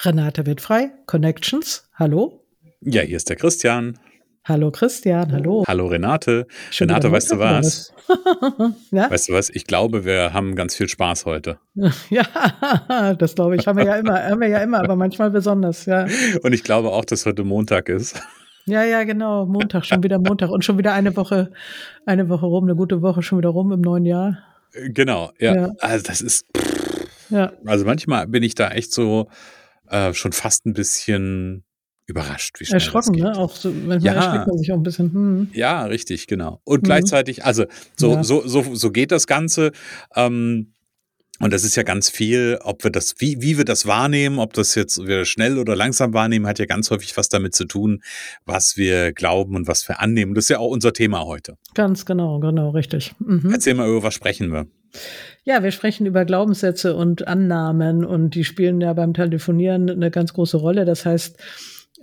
Renate 0.00 0.46
wird 0.46 0.60
frei. 0.60 0.92
Connections. 1.06 1.88
Hallo. 1.94 2.44
Ja, 2.80 3.02
hier 3.02 3.16
ist 3.16 3.28
der 3.28 3.36
Christian. 3.36 3.98
Hallo 4.44 4.70
Christian, 4.70 5.32
hallo. 5.32 5.64
Hallo 5.66 5.88
Renate. 5.88 6.46
Schon 6.70 6.88
Renate, 6.88 7.10
weißt 7.10 7.32
du 7.32 7.38
was? 7.40 7.92
ja? 8.92 9.10
Weißt 9.10 9.28
du 9.28 9.32
was? 9.32 9.50
Ich 9.50 9.66
glaube, 9.66 10.04
wir 10.04 10.32
haben 10.32 10.54
ganz 10.54 10.76
viel 10.76 10.88
Spaß 10.88 11.26
heute. 11.26 11.58
ja, 12.10 13.14
das 13.14 13.34
glaube 13.34 13.56
ich. 13.56 13.66
Haben 13.66 13.78
wir 13.78 13.86
ja 13.86 13.96
immer, 13.96 14.22
haben 14.22 14.40
wir 14.40 14.46
ja 14.46 14.58
immer, 14.58 14.78
aber 14.78 14.94
manchmal 14.94 15.32
besonders, 15.32 15.84
ja. 15.86 16.06
Und 16.42 16.52
ich 16.52 16.62
glaube 16.62 16.92
auch, 16.92 17.04
dass 17.04 17.26
heute 17.26 17.42
Montag 17.42 17.88
ist. 17.88 18.22
Ja, 18.66 18.84
ja, 18.84 19.02
genau. 19.02 19.46
Montag, 19.46 19.84
schon 19.84 20.04
wieder 20.04 20.20
Montag 20.20 20.50
und 20.50 20.64
schon 20.64 20.78
wieder 20.78 20.92
eine 20.92 21.16
Woche, 21.16 21.50
eine 22.06 22.28
Woche 22.28 22.46
rum, 22.46 22.64
eine 22.64 22.76
gute 22.76 23.02
Woche 23.02 23.22
schon 23.22 23.38
wieder 23.38 23.48
rum 23.48 23.72
im 23.72 23.80
neuen 23.80 24.06
Jahr. 24.06 24.38
Genau, 24.72 25.32
ja. 25.40 25.54
Ja. 25.56 25.70
Also 25.80 26.06
das 26.06 26.20
ist. 26.20 26.46
Ja. 27.30 27.52
Also 27.66 27.84
manchmal 27.84 28.28
bin 28.28 28.44
ich 28.44 28.54
da 28.54 28.70
echt 28.70 28.92
so 28.92 29.28
äh, 29.90 30.14
schon 30.14 30.32
fast 30.32 30.66
ein 30.66 30.72
bisschen 30.74 31.64
überrascht, 32.06 32.58
wie 32.58 32.64
schnell 32.64 32.76
Erschrocken, 32.76 33.12
das 33.18 33.24
geht. 33.24 33.34
ne? 33.34 33.36
Auch 33.38 33.54
so, 33.54 33.70
manchmal 33.70 34.00
Ja. 34.00 34.12
erschreckt 34.14 34.46
man 34.46 34.58
sich 34.58 34.72
auch 34.72 34.76
ein 34.76 34.82
bisschen. 34.82 35.12
Hm. 35.12 35.48
Ja, 35.52 35.84
richtig, 35.84 36.26
genau. 36.26 36.60
Und 36.64 36.80
Mhm. 36.82 36.84
gleichzeitig, 36.86 37.44
also 37.44 37.66
so, 37.96 38.12
Ja. 38.14 38.24
so, 38.24 38.46
so, 38.46 38.74
so 38.74 38.90
geht 38.90 39.12
das 39.12 39.26
Ganze. 39.26 39.72
Ähm, 40.16 40.72
und 41.40 41.52
das 41.52 41.62
ist 41.64 41.76
ja 41.76 41.82
ganz 41.84 42.08
viel, 42.10 42.58
ob 42.62 42.82
wir 42.82 42.90
das, 42.90 43.14
wie, 43.18 43.40
wie 43.42 43.58
wir 43.58 43.64
das 43.64 43.86
wahrnehmen, 43.86 44.38
ob 44.40 44.54
das 44.54 44.74
jetzt 44.74 45.06
wir 45.06 45.24
schnell 45.24 45.58
oder 45.58 45.76
langsam 45.76 46.12
wahrnehmen, 46.12 46.46
hat 46.48 46.58
ja 46.58 46.64
ganz 46.66 46.90
häufig 46.90 47.16
was 47.16 47.28
damit 47.28 47.54
zu 47.54 47.64
tun, 47.66 48.02
was 48.44 48.76
wir 48.76 49.12
glauben 49.12 49.54
und 49.54 49.68
was 49.68 49.86
wir 49.88 50.00
annehmen. 50.00 50.34
Das 50.34 50.46
ist 50.46 50.48
ja 50.48 50.58
auch 50.58 50.70
unser 50.70 50.92
Thema 50.94 51.26
heute. 51.26 51.56
Ganz 51.74 52.06
genau, 52.06 52.40
genau, 52.40 52.70
richtig. 52.70 53.14
Mhm. 53.20 53.50
Erzähl 53.52 53.74
mal, 53.74 53.86
über 53.88 54.02
was 54.02 54.14
sprechen 54.14 54.50
wir. 54.50 54.66
Ja, 55.44 55.62
wir 55.62 55.70
sprechen 55.70 56.06
über 56.06 56.24
Glaubenssätze 56.24 56.94
und 56.94 57.26
Annahmen 57.26 58.04
und 58.04 58.34
die 58.34 58.44
spielen 58.44 58.80
ja 58.80 58.92
beim 58.92 59.14
Telefonieren 59.14 59.88
eine 59.88 60.10
ganz 60.10 60.32
große 60.32 60.56
Rolle. 60.56 60.84
Das 60.84 61.06
heißt, 61.06 61.38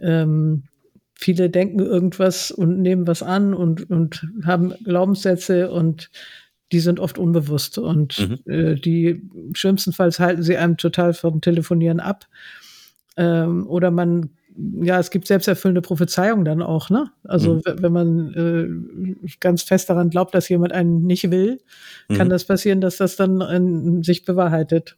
ähm, 0.01 0.63
viele 1.13 1.49
denken 1.49 1.79
irgendwas 1.79 2.51
und 2.51 2.81
nehmen 2.81 3.07
was 3.07 3.23
an 3.23 3.53
und, 3.53 3.89
und 3.89 4.27
haben 4.43 4.73
Glaubenssätze 4.83 5.71
und 5.71 6.09
die 6.71 6.79
sind 6.79 6.99
oft 6.99 7.17
unbewusst 7.17 7.77
und 7.77 8.41
äh, 8.47 8.75
die 8.75 9.29
schlimmstenfalls 9.53 10.19
halten 10.19 10.43
sie 10.43 10.57
einem 10.57 10.77
total 10.77 11.13
vom 11.13 11.39
Telefonieren 11.39 11.99
ab. 11.99 12.25
Ähm, 13.17 13.67
oder 13.67 13.91
man, 13.91 14.31
ja, 14.81 14.99
es 14.99 15.09
gibt 15.11 15.27
selbsterfüllende 15.27 15.81
Prophezeiungen 15.81 16.45
dann 16.45 16.61
auch, 16.61 16.89
ne? 16.89 17.11
Also 17.23 17.55
Mhm. 17.55 17.61
wenn 17.65 17.91
man 17.91 18.33
äh, 18.33 19.27
ganz 19.39 19.63
fest 19.63 19.89
daran 19.89 20.09
glaubt, 20.09 20.33
dass 20.35 20.49
jemand 20.49 20.73
einen 20.73 21.03
nicht 21.05 21.29
will, 21.31 21.59
kann 22.13 22.27
Mhm. 22.27 22.31
das 22.31 22.45
passieren, 22.45 22.81
dass 22.81 22.97
das 22.97 23.15
dann 23.17 23.41
äh, 23.41 24.03
sich 24.03 24.25
bewahrheitet. 24.25 24.97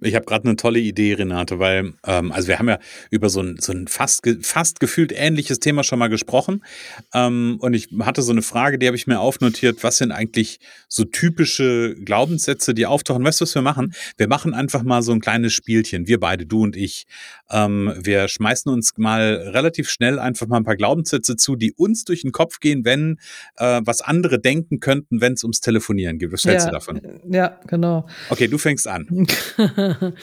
Ich 0.00 0.14
habe 0.14 0.24
gerade 0.24 0.46
eine 0.46 0.56
tolle 0.56 0.78
Idee, 0.78 1.14
Renate, 1.14 1.58
weil, 1.58 1.92
ähm, 2.06 2.32
also 2.32 2.48
wir 2.48 2.58
haben 2.58 2.68
ja 2.68 2.78
über 3.10 3.28
so 3.28 3.40
ein, 3.40 3.58
so 3.60 3.72
ein 3.72 3.88
fast, 3.88 4.26
fast 4.40 4.80
gefühlt 4.80 5.12
ähnliches 5.14 5.60
Thema 5.60 5.84
schon 5.84 5.98
mal 5.98 6.08
gesprochen. 6.08 6.64
Ähm, 7.12 7.58
und 7.60 7.74
ich 7.74 7.88
hatte 8.00 8.22
so 8.22 8.32
eine 8.32 8.42
Frage, 8.42 8.78
die 8.78 8.86
habe 8.86 8.96
ich 8.96 9.06
mir 9.06 9.20
aufnotiert. 9.20 9.84
Was 9.84 9.98
sind 9.98 10.10
eigentlich 10.10 10.60
so 10.88 11.04
typische 11.04 11.94
Glaubenssätze, 11.96 12.72
die 12.72 12.86
auftauchen? 12.86 13.22
Weißt 13.22 13.40
du, 13.40 13.42
was 13.42 13.54
wir 13.54 13.62
machen? 13.62 13.92
Wir 14.16 14.28
machen 14.28 14.54
einfach 14.54 14.82
mal 14.82 15.02
so 15.02 15.12
ein 15.12 15.20
kleines 15.20 15.52
Spielchen. 15.52 16.06
Wir 16.06 16.18
beide, 16.18 16.46
du 16.46 16.62
und 16.62 16.74
ich. 16.74 17.06
Ähm, 17.50 17.92
wir 18.00 18.28
schmeißen 18.28 18.72
uns 18.72 18.94
mal 18.96 19.50
relativ 19.52 19.90
schnell 19.90 20.18
einfach 20.18 20.46
mal 20.46 20.56
ein 20.56 20.64
paar 20.64 20.76
Glaubenssätze 20.76 21.36
zu, 21.36 21.54
die 21.54 21.72
uns 21.74 22.04
durch 22.04 22.22
den 22.22 22.32
Kopf 22.32 22.60
gehen, 22.60 22.86
wenn 22.86 23.18
äh, 23.56 23.82
was 23.84 24.00
andere 24.00 24.40
denken 24.40 24.80
könnten, 24.80 25.20
wenn 25.20 25.34
es 25.34 25.44
ums 25.44 25.60
Telefonieren 25.60 26.18
geht. 26.18 26.32
Was 26.32 26.44
hältst 26.44 26.66
ja, 26.66 26.70
du 26.70 26.76
davon? 26.76 27.00
Ja, 27.30 27.60
genau. 27.66 28.06
Okay, 28.30 28.48
du 28.48 28.56
fängst 28.56 28.88
an. 28.88 29.26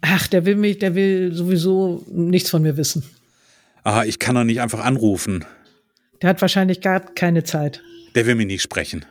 Ach, 0.00 0.26
der 0.28 0.44
will 0.44 0.56
mich, 0.56 0.78
der 0.78 0.94
will 0.94 1.32
sowieso 1.32 2.04
nichts 2.10 2.50
von 2.50 2.62
mir 2.62 2.76
wissen. 2.76 3.04
Ah, 3.84 4.04
ich 4.04 4.18
kann 4.18 4.34
doch 4.34 4.44
nicht 4.44 4.60
einfach 4.60 4.84
anrufen. 4.84 5.44
Der 6.22 6.30
hat 6.30 6.40
wahrscheinlich 6.40 6.80
gar 6.80 7.00
keine 7.00 7.44
Zeit. 7.44 7.82
Der 8.14 8.26
will 8.26 8.34
mir 8.34 8.46
nicht 8.46 8.62
sprechen. 8.62 9.04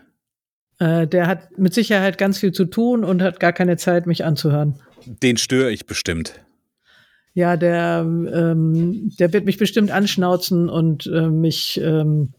Äh, 0.80 1.08
der 1.08 1.28
hat 1.28 1.58
mit 1.58 1.74
Sicherheit 1.74 2.18
ganz 2.18 2.40
viel 2.40 2.52
zu 2.52 2.66
tun 2.66 3.04
und 3.04 3.22
hat 3.22 3.40
gar 3.40 3.54
keine 3.54 3.78
Zeit, 3.78 4.08
mich 4.08 4.26
anzuhören. 4.26 4.76
Den 5.06 5.38
störe 5.38 5.72
ich 5.72 5.86
bestimmt. 5.86 6.42
Ja, 7.34 7.58
der, 7.58 8.02
ähm, 8.06 9.12
der 9.20 9.34
wird 9.34 9.46
mich 9.46 9.58
bestimmt 9.58 9.92
anschnauzen 9.92 10.70
und 10.70 11.06
äh, 11.08 11.28
mich 11.28 11.80
ähm, 11.84 12.34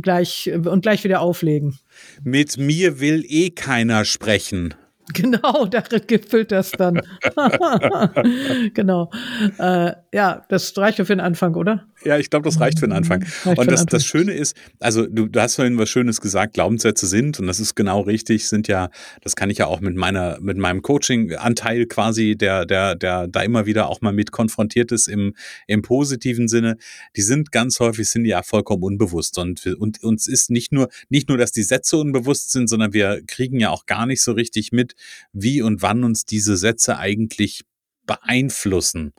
gleich 0.00 0.50
und 0.52 0.82
gleich 0.82 1.04
wieder 1.04 1.20
auflegen. 1.20 1.78
Mit 2.22 2.56
mir 2.56 3.00
will 3.00 3.24
eh 3.26 3.50
keiner 3.50 4.04
sprechen. 4.04 4.74
Genau, 5.22 5.66
darin 5.66 6.02
gipfelt 6.06 6.52
das 6.52 6.70
dann. 6.72 7.00
genau. 8.74 9.10
Äh, 9.58 9.92
ja, 10.12 10.44
das 10.48 10.76
reicht 10.76 10.98
ja 10.98 11.04
für 11.04 11.14
den 11.14 11.20
Anfang, 11.20 11.54
oder? 11.54 11.86
Ja, 12.04 12.18
ich 12.18 12.30
glaube, 12.30 12.44
das 12.44 12.60
reicht 12.60 12.80
für 12.80 12.86
den 12.86 12.92
Anfang. 12.92 13.22
Reicht 13.22 13.32
für 13.42 13.50
Und 13.50 13.70
das, 13.70 13.82
Anfang. 13.82 13.86
das 13.86 14.04
Schöne 14.04 14.32
ist, 14.32 14.56
also 14.80 15.06
du, 15.06 15.26
du 15.26 15.40
hast 15.40 15.56
vorhin 15.56 15.78
was 15.78 15.88
Schönes 15.88 16.20
gesagt, 16.20 16.54
Glaubenssätze 16.54 17.06
sind, 17.06 17.38
und 17.40 17.46
das 17.46 17.60
ist 17.60 17.74
genau 17.74 18.00
richtig, 18.00 18.48
sind 18.48 18.68
ja, 18.68 18.90
das 19.22 19.36
kann 19.36 19.50
ich 19.50 19.58
ja 19.58 19.66
auch 19.66 19.80
mit 19.80 19.96
meiner, 19.96 20.38
mit 20.40 20.58
meinem 20.58 20.82
Coaching-Anteil 20.82 21.86
quasi, 21.86 22.36
der, 22.36 22.66
der, 22.66 22.94
der 22.94 23.28
da 23.28 23.42
immer 23.42 23.66
wieder 23.66 23.88
auch 23.88 24.00
mal 24.00 24.12
mit 24.12 24.32
konfrontiert 24.32 24.92
ist 24.92 25.08
im, 25.08 25.34
im 25.66 25.82
positiven 25.82 26.48
Sinne, 26.48 26.76
die 27.16 27.22
sind 27.22 27.52
ganz 27.52 27.80
häufig, 27.80 28.08
sind 28.08 28.24
ja 28.24 28.42
vollkommen 28.42 28.82
unbewusst. 28.82 29.38
Und, 29.38 29.66
und 29.66 30.02
uns 30.02 30.26
ist 30.26 30.50
nicht 30.50 30.72
nur, 30.72 30.88
nicht 31.08 31.28
nur, 31.28 31.38
dass 31.38 31.52
die 31.52 31.62
Sätze 31.62 31.96
unbewusst 31.96 32.50
sind, 32.50 32.68
sondern 32.68 32.92
wir 32.92 33.22
kriegen 33.26 33.60
ja 33.60 33.70
auch 33.70 33.86
gar 33.86 34.06
nicht 34.06 34.22
so 34.22 34.32
richtig 34.32 34.72
mit, 34.72 34.94
wie 35.32 35.62
und 35.62 35.82
wann 35.82 36.04
uns 36.04 36.24
diese 36.24 36.56
Sätze 36.56 36.98
eigentlich 36.98 37.64
beeinflussen. 38.06 39.12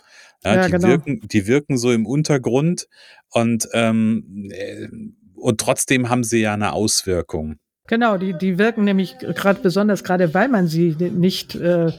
Ja, 0.43 0.55
Ja, 0.55 0.65
die, 0.65 0.71
genau. 0.71 0.87
wirken, 0.87 1.21
die 1.27 1.47
wirken 1.47 1.77
so 1.77 1.91
im 1.91 2.05
Untergrund 2.05 2.87
und, 3.29 3.67
ähm, 3.73 4.49
äh, 4.51 4.87
und 5.35 5.59
trotzdem 5.59 6.09
haben 6.09 6.23
sie 6.23 6.39
ja 6.41 6.53
eine 6.53 6.73
Auswirkung. 6.73 7.57
Genau, 7.87 8.17
die, 8.17 8.33
die 8.33 8.57
wirken 8.57 8.85
nämlich 8.85 9.17
gerade 9.19 9.59
besonders, 9.59 10.05
gerade 10.05 10.33
weil 10.33 10.47
man 10.47 10.67
sie 10.67 10.95
nicht 10.95 11.53
äh, 11.55 11.91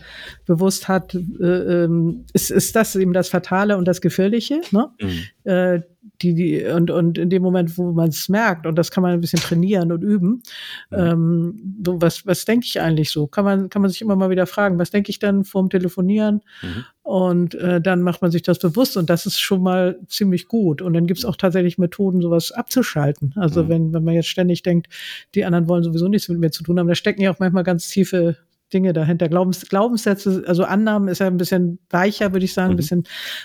bewusst 0.47 0.89
hat, 0.89 1.15
äh, 1.15 1.85
ähm, 1.85 2.25
ist, 2.33 2.51
ist 2.51 2.75
das 2.75 2.97
eben 2.97 3.13
das 3.13 3.29
Fatale 3.29 3.77
und 3.77 3.85
das 3.87 4.01
Gefährliche. 4.01 4.63
Ne? 4.71 4.89
Mhm. 4.99 5.25
Äh, 5.45 5.83
die, 6.23 6.35
die, 6.35 6.65
und, 6.65 6.91
und 6.91 7.17
in 7.19 7.31
dem 7.31 7.43
Moment, 7.43 7.77
wo 7.79 7.93
man 7.93 8.09
es 8.11 8.29
merkt, 8.29 8.67
und 8.67 8.77
das 8.77 8.91
kann 8.91 9.03
man 9.03 9.13
ein 9.13 9.21
bisschen 9.21 9.41
trainieren 9.41 9.91
und 9.91 10.03
üben, 10.03 10.43
Mhm. 10.91 10.99
ähm, 10.99 11.77
so, 11.85 12.01
was, 12.01 12.27
was 12.27 12.45
denke 12.45 12.67
ich 12.67 12.81
eigentlich 12.81 13.11
so? 13.11 13.27
Kann 13.27 13.45
man, 13.45 13.69
kann 13.71 13.83
man 13.83 13.91
sich 13.91 14.01
immer 14.03 14.15
mal 14.17 14.31
wieder 14.31 14.47
fragen, 14.47 14.79
was 14.79 14.91
denke 14.91 15.11
ich 15.11 15.19
dann 15.19 15.45
vorm 15.45 15.71
Telefonieren? 15.71 16.43
Mhm. 16.63 16.85
Und 17.03 17.55
äh, 17.57 17.81
dann 17.81 18.03
macht 18.03 18.23
man 18.23 18.31
sich 18.31 18.43
das 18.43 18.59
bewusst 18.59 18.97
und 18.97 19.11
das 19.11 19.27
ist 19.27 19.39
schon 19.41 19.63
mal 19.63 19.99
ziemlich 20.09 20.47
gut. 20.49 20.81
Und 20.83 20.95
dann 20.95 21.07
gibt 21.07 21.19
es 21.19 21.25
auch 21.25 21.37
tatsächlich 21.37 21.79
Methoden, 21.79 22.21
sowas 22.23 22.53
abzuschalten. 22.53 23.33
Also 23.37 23.65
Mhm. 23.65 23.69
wenn, 23.69 23.93
wenn 23.95 24.05
man 24.05 24.15
jetzt 24.15 24.29
ständig 24.29 24.63
denkt, 24.63 24.89
die 25.35 25.45
anderen 25.45 25.69
wollen 25.69 25.83
sowieso 25.85 26.09
nichts 26.09 26.29
mit 26.29 26.39
mir 26.39 26.51
zu 26.51 26.63
tun 26.63 26.79
haben, 26.79 26.89
da 26.89 26.95
stecken 26.95 27.23
ja 27.23 27.31
auch 27.33 27.39
manchmal 27.39 27.65
ganz 27.65 27.89
tiefe 27.89 28.37
Dinge 28.75 28.93
dahinter. 28.93 29.29
Glaubens, 29.29 29.67
Glaubenssätze, 29.69 30.43
also 30.47 30.65
Annahmen 30.65 31.09
ist 31.09 31.21
ja 31.21 31.27
ein 31.29 31.37
bisschen 31.37 31.79
weicher, 31.91 32.33
würde 32.33 32.45
ich 32.45 32.53
sagen, 32.53 32.71
ein 32.71 32.73
Mhm. 32.73 32.77
bisschen, 32.77 33.05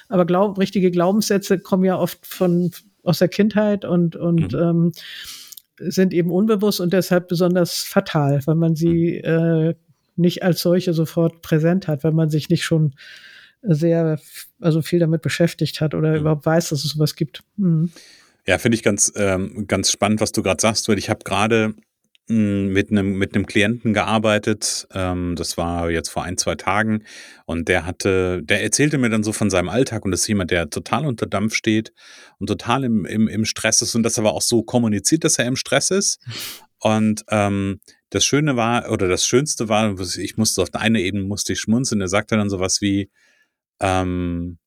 aber 0.09 0.25
glaub, 0.25 0.57
richtige 0.57 0.91
Glaubenssätze 0.91 1.59
kommen 1.59 1.85
ja 1.85 1.97
oft 1.97 2.25
von 2.25 2.71
aus 3.03 3.19
der 3.19 3.29
Kindheit 3.29 3.85
und, 3.85 4.15
und 4.15 4.51
Mhm. 4.53 4.59
ähm, 4.59 4.91
sind 5.77 6.13
eben 6.13 6.31
unbewusst 6.31 6.81
und 6.81 6.91
deshalb 6.91 7.29
besonders 7.29 7.83
fatal, 7.83 8.41
weil 8.45 8.55
man 8.55 8.75
sie 8.75 9.17
äh, 9.17 9.75
nicht 10.17 10.43
als 10.43 10.61
solche 10.61 10.93
sofort 10.93 11.41
präsent 11.41 11.87
hat, 11.87 12.03
weil 12.03 12.11
man 12.11 12.29
sich 12.29 12.49
nicht 12.49 12.65
schon 12.65 12.93
sehr, 13.61 14.19
also 14.59 14.81
viel 14.81 14.99
damit 14.99 15.21
beschäftigt 15.21 15.79
hat 15.79 15.93
oder 15.93 16.11
Mhm. 16.11 16.17
überhaupt 16.17 16.45
weiß, 16.45 16.69
dass 16.69 16.83
es 16.83 16.91
sowas 16.91 17.15
gibt. 17.15 17.43
Mhm. 17.55 17.91
Ja, 18.47 18.57
finde 18.57 18.75
ich 18.75 18.83
ganz, 18.83 19.13
ähm, 19.15 19.65
ganz 19.67 19.91
spannend, 19.91 20.21
was 20.21 20.31
du 20.31 20.41
gerade 20.43 20.61
sagst, 20.61 20.89
weil 20.89 20.97
ich 20.97 21.09
habe 21.09 21.23
gerade 21.23 21.75
mit 22.29 22.91
einem 22.91 23.17
mit 23.17 23.33
einem 23.33 23.47
Klienten 23.47 23.93
gearbeitet. 23.93 24.87
Ähm, 24.93 25.35
das 25.35 25.57
war 25.57 25.89
jetzt 25.89 26.09
vor 26.09 26.23
ein 26.23 26.37
zwei 26.37 26.53
Tagen 26.55 27.03
und 27.45 27.67
der 27.67 27.85
hatte, 27.85 28.43
der 28.43 28.61
erzählte 28.61 28.99
mir 28.99 29.09
dann 29.09 29.23
so 29.23 29.33
von 29.33 29.49
seinem 29.49 29.67
Alltag 29.67 30.05
und 30.05 30.11
das 30.11 30.21
ist 30.21 30.27
jemand, 30.27 30.51
der 30.51 30.69
total 30.69 31.07
unter 31.07 31.25
Dampf 31.25 31.55
steht 31.55 31.91
und 32.37 32.47
total 32.47 32.83
im, 32.83 33.05
im, 33.05 33.27
im 33.27 33.45
Stress 33.45 33.81
ist 33.81 33.95
und 33.95 34.03
das 34.03 34.19
aber 34.19 34.33
auch 34.33 34.43
so 34.43 34.61
kommuniziert, 34.61 35.23
dass 35.23 35.39
er 35.39 35.45
im 35.45 35.55
Stress 35.55 35.89
ist. 35.89 36.19
Und 36.79 37.25
ähm, 37.29 37.79
das 38.11 38.23
Schöne 38.25 38.55
war 38.55 38.91
oder 38.91 39.07
das 39.07 39.25
Schönste 39.25 39.67
war, 39.67 39.99
ich 39.99 40.37
musste 40.37 40.61
auf 40.61 40.73
eine 40.73 41.01
Ebene 41.01 41.25
musste 41.25 41.53
ich 41.53 41.59
schmunzeln. 41.59 41.99
Er 41.99 42.07
sagte 42.09 42.37
dann 42.37 42.49
sowas 42.49 42.79
wie 42.79 43.09
ähm, 43.81 44.59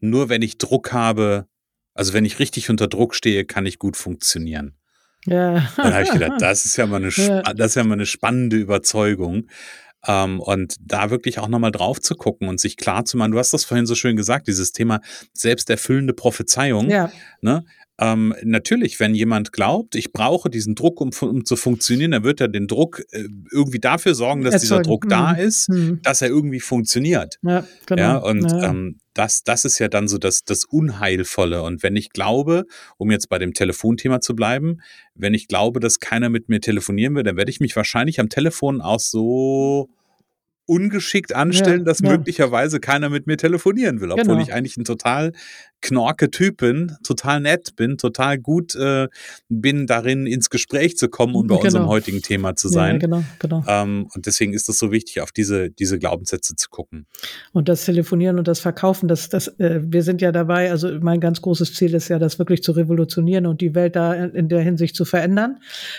nur 0.00 0.28
wenn 0.28 0.42
ich 0.42 0.58
Druck 0.58 0.92
habe, 0.92 1.46
also 1.94 2.12
wenn 2.12 2.26
ich 2.26 2.38
richtig 2.38 2.68
unter 2.68 2.86
Druck 2.86 3.14
stehe, 3.14 3.46
kann 3.46 3.64
ich 3.64 3.78
gut 3.78 3.96
funktionieren. 3.96 4.76
Ja. 5.26 5.68
Dann 5.76 5.94
habe 5.94 6.02
ich 6.04 6.10
gedacht, 6.10 6.34
das 6.40 6.64
ist 6.64 6.76
ja 6.76 6.86
mal 6.86 6.96
eine, 6.96 7.08
ja. 7.08 7.42
das 7.42 7.68
ist 7.68 7.74
ja 7.74 7.84
mal 7.84 7.94
eine 7.94 8.06
spannende 8.06 8.56
Überzeugung. 8.56 9.48
Ähm, 10.06 10.40
und 10.40 10.76
da 10.80 11.10
wirklich 11.10 11.38
auch 11.38 11.48
nochmal 11.48 11.72
drauf 11.72 12.00
zu 12.00 12.14
gucken 12.14 12.48
und 12.48 12.60
sich 12.60 12.76
klar 12.76 13.04
zu 13.04 13.16
machen, 13.16 13.32
du 13.32 13.38
hast 13.38 13.52
das 13.52 13.64
vorhin 13.64 13.86
so 13.86 13.94
schön 13.94 14.16
gesagt, 14.16 14.46
dieses 14.46 14.72
Thema 14.72 15.00
selbsterfüllende 15.32 16.12
Prophezeiung. 16.12 16.88
Ja. 16.88 17.10
Ne? 17.40 17.64
Ähm, 17.98 18.34
natürlich, 18.42 19.00
wenn 19.00 19.14
jemand 19.14 19.52
glaubt, 19.52 19.94
ich 19.94 20.12
brauche 20.12 20.50
diesen 20.50 20.74
Druck, 20.74 21.00
um, 21.00 21.10
um 21.22 21.44
zu 21.44 21.56
funktionieren, 21.56 22.10
dann 22.10 22.24
wird 22.24 22.40
er 22.40 22.48
den 22.48 22.66
Druck 22.66 23.02
äh, 23.10 23.24
irgendwie 23.50 23.78
dafür 23.78 24.14
sorgen, 24.14 24.42
dass 24.42 24.54
Erzeugen. 24.54 24.68
dieser 24.68 24.82
Druck 24.82 25.04
mhm. 25.04 25.08
da 25.08 25.32
ist, 25.32 25.70
mhm. 25.70 26.00
dass 26.02 26.20
er 26.20 26.28
irgendwie 26.28 26.60
funktioniert. 26.60 27.38
Ja, 27.42 27.64
genau. 27.86 28.02
Ja, 28.02 28.16
und 28.18 28.50
ja. 28.50 28.70
Ähm, 28.70 28.98
das, 29.16 29.42
das 29.44 29.64
ist 29.64 29.78
ja 29.78 29.88
dann 29.88 30.08
so 30.08 30.18
das, 30.18 30.44
das 30.44 30.64
Unheilvolle. 30.64 31.62
Und 31.62 31.82
wenn 31.82 31.96
ich 31.96 32.10
glaube, 32.10 32.66
um 32.98 33.10
jetzt 33.10 33.28
bei 33.28 33.38
dem 33.38 33.54
Telefonthema 33.54 34.20
zu 34.20 34.36
bleiben, 34.36 34.82
wenn 35.14 35.32
ich 35.32 35.48
glaube, 35.48 35.80
dass 35.80 36.00
keiner 36.00 36.28
mit 36.28 36.48
mir 36.48 36.60
telefonieren 36.60 37.14
will, 37.14 37.22
dann 37.22 37.36
werde 37.36 37.50
ich 37.50 37.60
mich 37.60 37.74
wahrscheinlich 37.76 38.20
am 38.20 38.28
Telefon 38.28 38.80
auch 38.80 39.00
so 39.00 39.88
ungeschickt 40.66 41.34
anstellen, 41.34 41.80
ja, 41.80 41.84
dass 41.84 42.00
ja. 42.00 42.10
möglicherweise 42.10 42.80
keiner 42.80 43.08
mit 43.08 43.26
mir 43.26 43.36
telefonieren 43.36 44.00
will, 44.00 44.10
obwohl 44.10 44.24
genau. 44.24 44.40
ich 44.40 44.52
eigentlich 44.52 44.76
ein 44.76 44.84
total 44.84 45.32
knorke 45.80 46.30
Typ 46.30 46.58
bin, 46.58 46.96
total 47.04 47.40
nett 47.40 47.76
bin, 47.76 47.98
total 47.98 48.38
gut 48.38 48.74
äh, 48.74 49.08
bin 49.48 49.86
darin 49.86 50.26
ins 50.26 50.50
Gespräch 50.50 50.96
zu 50.96 51.08
kommen 51.08 51.34
und 51.34 51.46
bei 51.46 51.54
genau. 51.54 51.64
unserem 51.64 51.86
heutigen 51.86 52.22
Thema 52.22 52.56
zu 52.56 52.68
sein. 52.68 52.94
Ja, 52.94 52.98
genau, 52.98 53.24
genau. 53.38 53.64
Ähm, 53.68 54.08
und 54.14 54.26
deswegen 54.26 54.52
ist 54.52 54.68
es 54.68 54.78
so 54.78 54.90
wichtig, 54.90 55.20
auf 55.20 55.32
diese, 55.32 55.70
diese 55.70 55.98
Glaubenssätze 55.98 56.56
zu 56.56 56.68
gucken. 56.70 57.06
Und 57.52 57.68
das 57.68 57.84
Telefonieren 57.84 58.38
und 58.38 58.48
das 58.48 58.60
Verkaufen, 58.60 59.06
das, 59.06 59.28
das, 59.28 59.48
äh, 59.58 59.80
wir 59.84 60.02
sind 60.02 60.20
ja 60.20 60.32
dabei, 60.32 60.70
also 60.70 60.98
mein 61.00 61.20
ganz 61.20 61.40
großes 61.40 61.74
Ziel 61.74 61.94
ist 61.94 62.08
ja, 62.08 62.18
das 62.18 62.38
wirklich 62.38 62.62
zu 62.62 62.72
revolutionieren 62.72 63.46
und 63.46 63.60
die 63.60 63.74
Welt 63.74 63.94
da 63.94 64.14
in 64.14 64.48
der 64.48 64.62
Hinsicht 64.62 64.96
zu 64.96 65.04
verändern, 65.04 65.58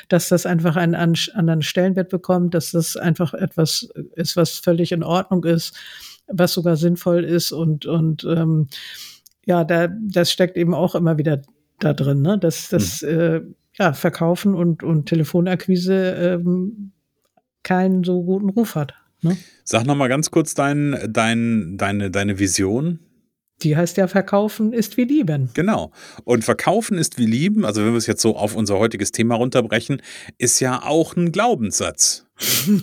dass 0.09 0.27
das 0.27 0.45
einfach 0.45 0.75
einen 0.75 0.95
anderen 0.95 1.61
Stellenwert 1.61 2.09
bekommt, 2.09 2.53
dass 2.53 2.71
das 2.71 2.97
einfach 2.97 3.33
etwas 3.33 3.87
ist, 4.15 4.35
was 4.35 4.56
völlig 4.59 4.91
in 4.91 5.03
Ordnung 5.03 5.43
ist, 5.43 5.75
was 6.27 6.53
sogar 6.53 6.75
sinnvoll 6.75 7.23
ist 7.23 7.51
und, 7.51 7.85
und 7.85 8.23
ähm, 8.25 8.67
ja, 9.45 9.63
da, 9.63 9.87
das 9.87 10.31
steckt 10.31 10.57
eben 10.57 10.73
auch 10.73 10.93
immer 10.93 11.17
wieder 11.17 11.41
da 11.79 11.93
drin, 11.93 12.21
ne? 12.21 12.37
dass 12.37 12.69
das 12.69 13.01
mhm. 13.01 13.07
äh, 13.07 13.41
ja, 13.79 13.93
Verkaufen 13.93 14.55
und, 14.55 14.83
und 14.83 15.07
Telefonakquise 15.07 16.11
ähm, 16.15 16.91
keinen 17.63 18.03
so 18.03 18.23
guten 18.23 18.49
Ruf 18.49 18.75
hat. 18.75 18.93
Ne? 19.21 19.37
Sag 19.63 19.85
noch 19.85 19.95
mal 19.95 20.09
ganz 20.09 20.31
kurz 20.31 20.53
dein, 20.53 20.97
dein, 21.09 21.77
deine, 21.77 22.11
deine 22.11 22.39
Vision. 22.39 22.99
Die 23.63 23.75
heißt 23.75 23.97
ja, 23.97 24.07
Verkaufen 24.07 24.71
ist 24.71 24.97
wie 24.97 25.05
Lieben. 25.05 25.49
Genau. 25.55 25.91
Und 26.25 26.43
Verkaufen 26.43 26.97
ist 26.97 27.17
wie 27.17 27.25
Lieben, 27.25 27.65
also 27.65 27.81
wenn 27.83 27.91
wir 27.91 27.97
es 27.97 28.05
jetzt 28.05 28.21
so 28.21 28.35
auf 28.35 28.55
unser 28.55 28.77
heutiges 28.77 29.11
Thema 29.11 29.35
runterbrechen, 29.35 30.01
ist 30.37 30.59
ja 30.59 30.83
auch 30.83 31.15
ein 31.15 31.31
Glaubenssatz. 31.31 32.26